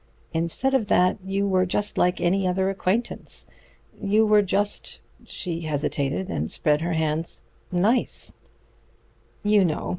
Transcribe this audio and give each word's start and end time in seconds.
Instead 0.33 0.73
of 0.73 0.87
that 0.87 1.19
you 1.23 1.47
were 1.47 1.63
just 1.63 1.95
like 1.95 2.19
any 2.19 2.47
other 2.47 2.71
acquaintance. 2.71 3.45
You 4.01 4.25
were 4.25 4.41
just" 4.41 4.99
she 5.25 5.61
hesitated 5.61 6.27
and 6.27 6.49
spread 6.49 6.81
her 6.81 6.93
hands 6.93 7.43
"nice. 7.71 8.33
You 9.43 9.63
know. 9.63 9.89